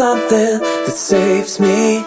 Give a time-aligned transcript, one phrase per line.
[0.00, 2.02] something that saves me.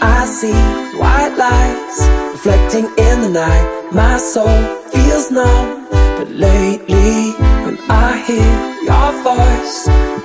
[0.00, 0.60] I see
[1.02, 1.98] white lights
[2.32, 3.66] reflecting in the night.
[3.92, 4.60] My soul
[4.92, 5.86] feels numb,
[6.16, 7.32] but lately
[7.64, 7.76] when
[8.08, 8.52] I hear
[8.88, 9.76] your voice,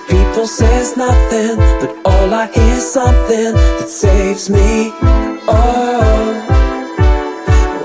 [0.07, 4.93] people says nothing, but all I hear is something that saves me.
[5.57, 6.23] Oh,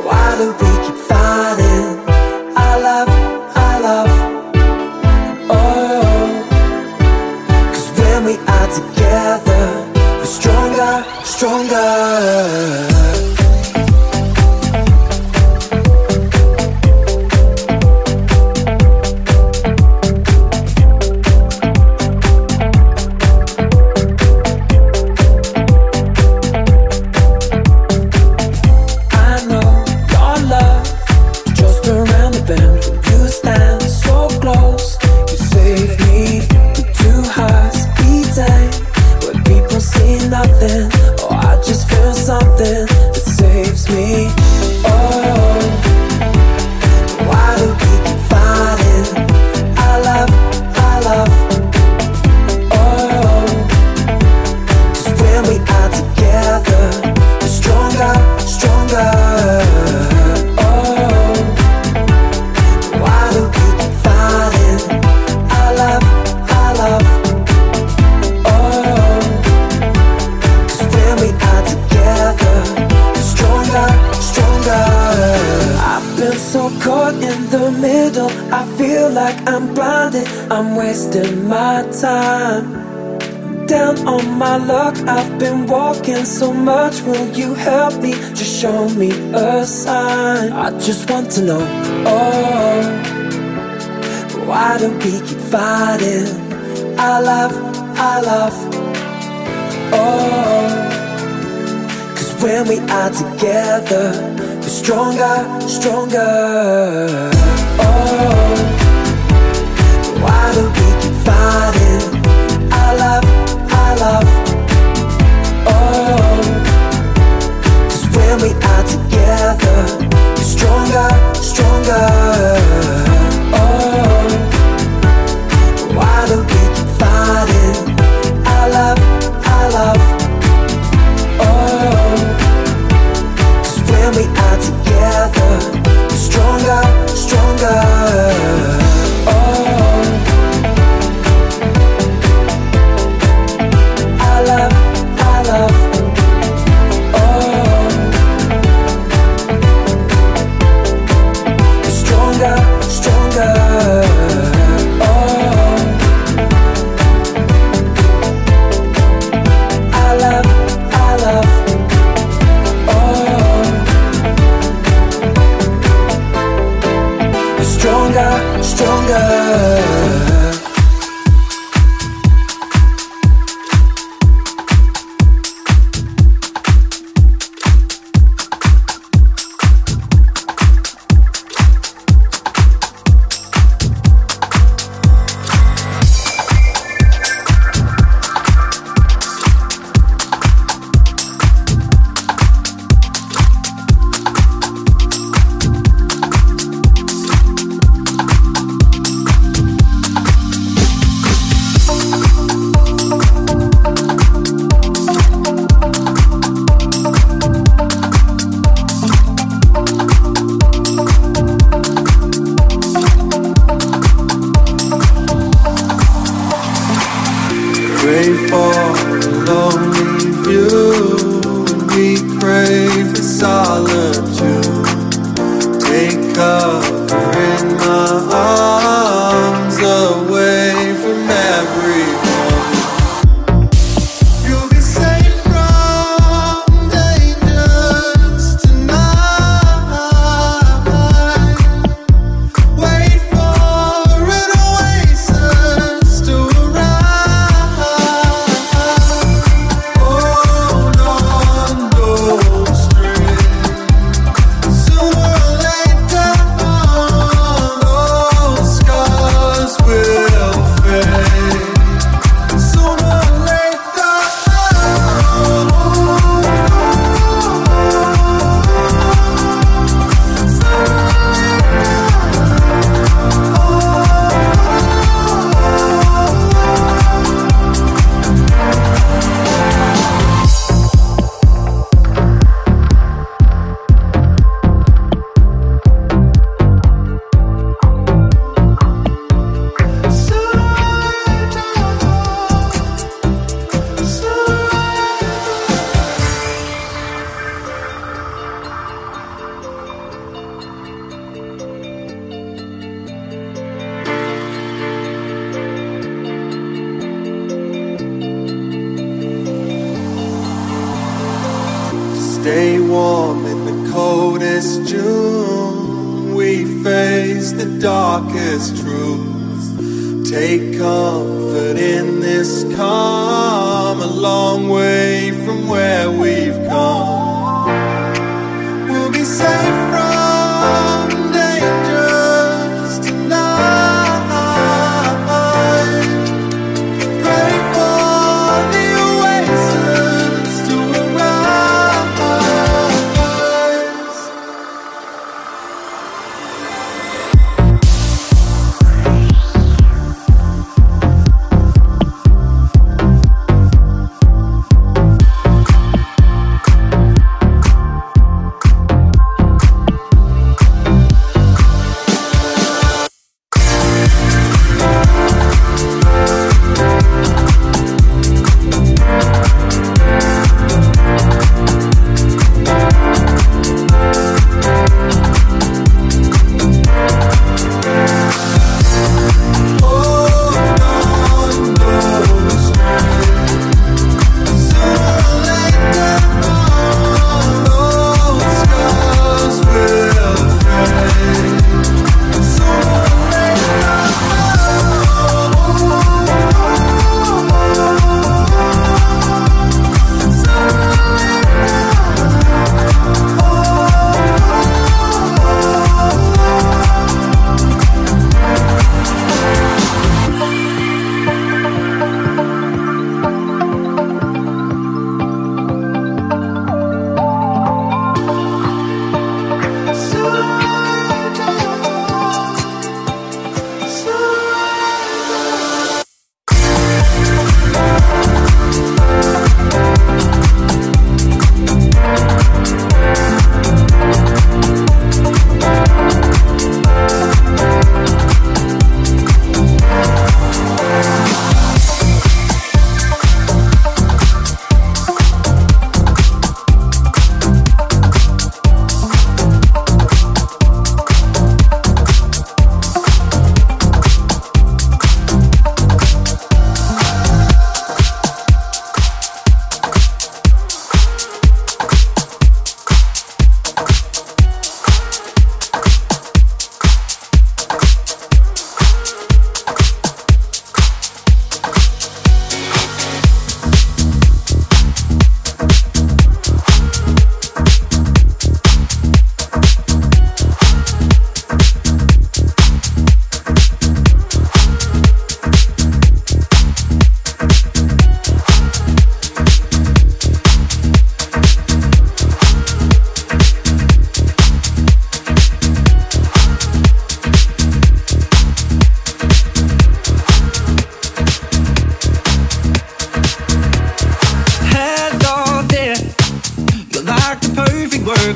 [0.06, 0.83] why do we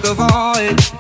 [0.03, 0.98] work of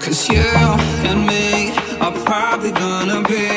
[0.00, 0.42] Cause you
[1.08, 3.51] and me are probably gonna be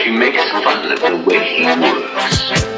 [0.00, 2.71] She makes fun of the way he works.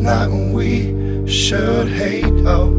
[0.00, 2.24] not when we should hate.
[2.46, 2.70] Oh,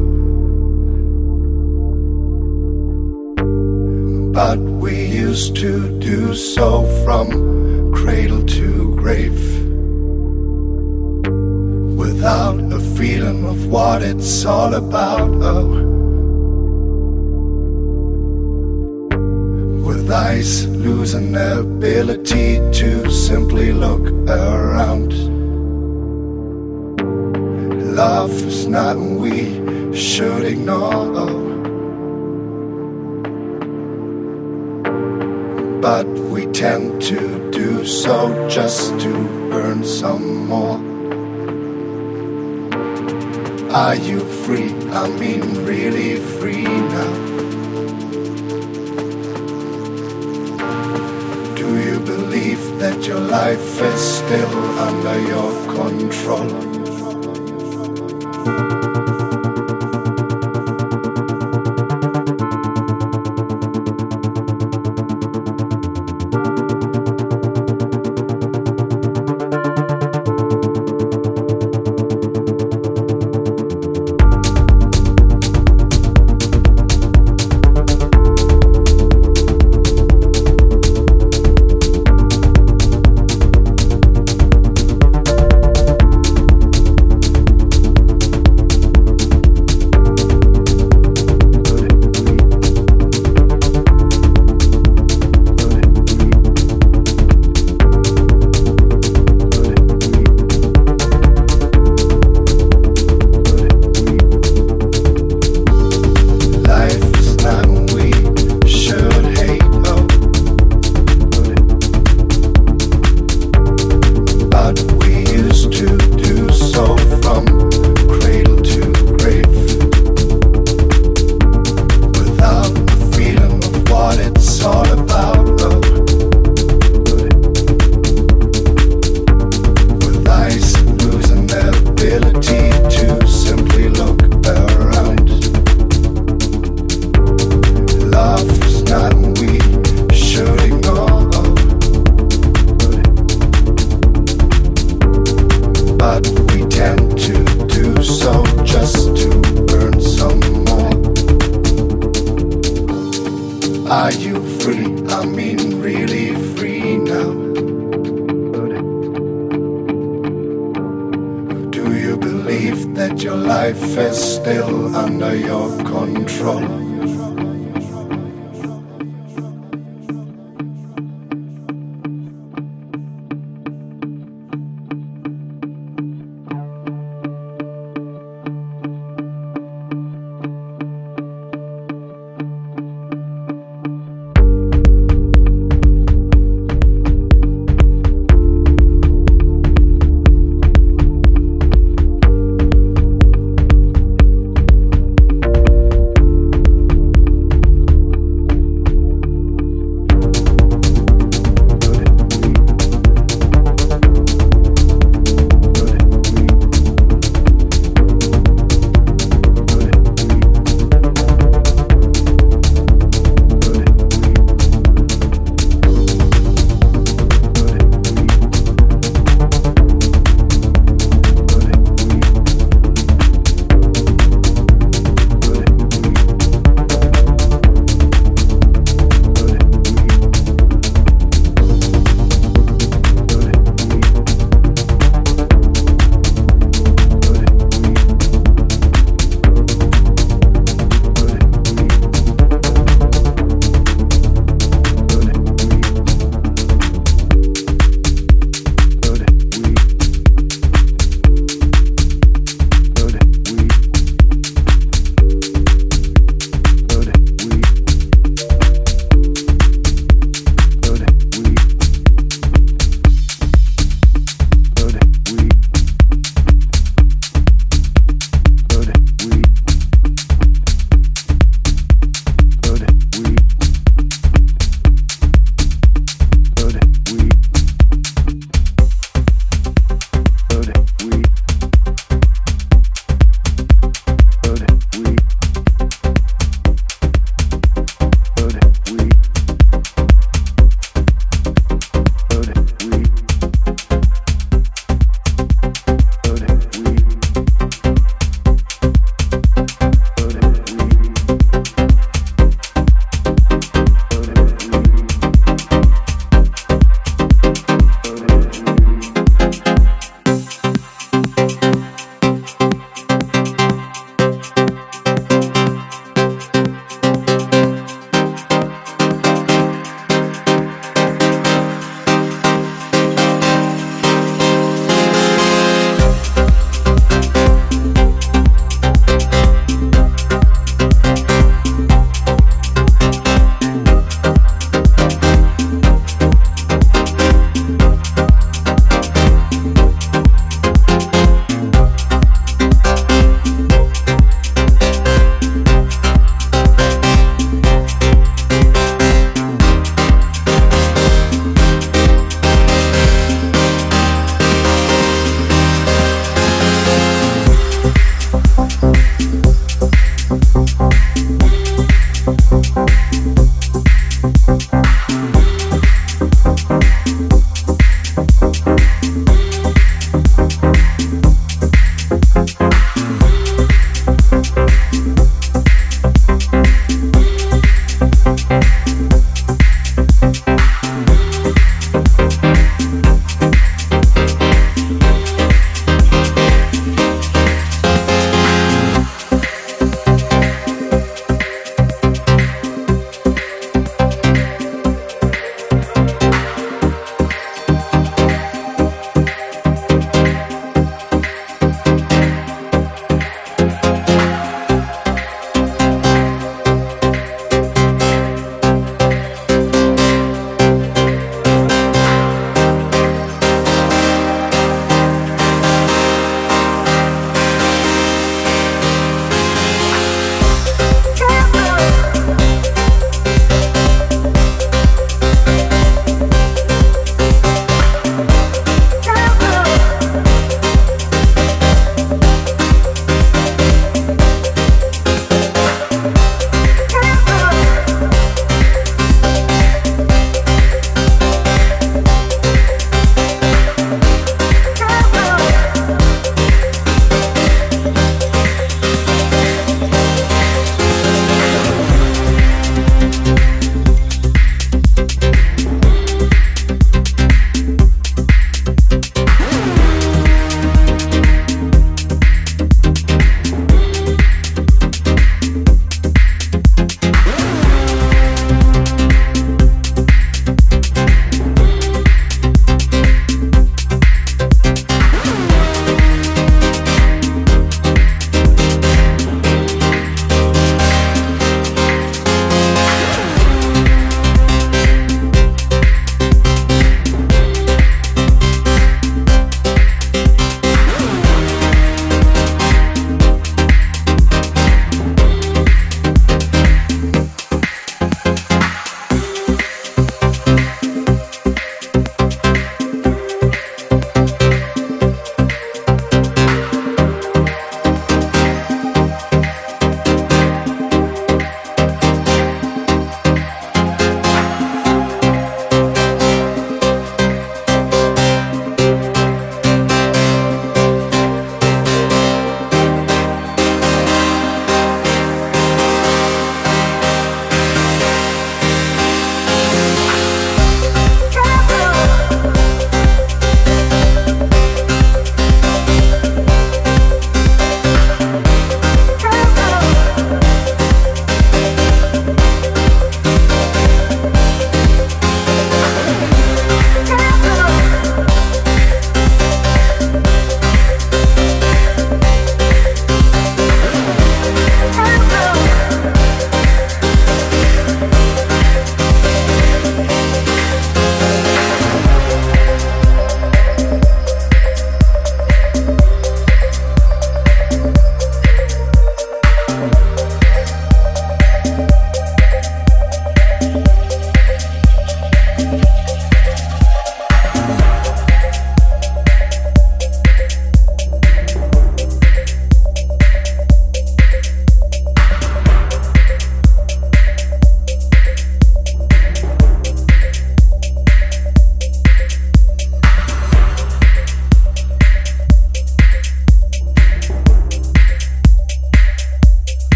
[4.34, 9.42] but we used to do so from cradle to grave
[11.96, 15.30] without a feeling of what it's all about.
[15.42, 15.92] Oh.
[19.84, 25.31] with eyes losing the ability to simply look around
[28.02, 29.38] love is not what we
[29.93, 31.06] should ignore.
[35.88, 38.16] But we tend to do so
[38.49, 39.12] just to
[39.60, 40.80] earn some more.
[43.84, 44.72] Are you free?
[45.02, 47.14] I mean, really free now.
[51.62, 54.56] Do you believe that your life is still
[54.89, 56.71] under your control?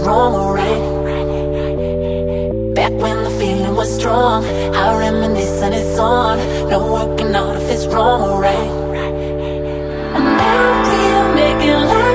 [0.00, 0.98] wrong or right.
[2.74, 4.44] Back when the feeling was strong,
[4.74, 6.38] I reminisce and it's on.
[6.68, 8.70] No working out if it's wrong or right.
[10.16, 12.07] And now we're making life.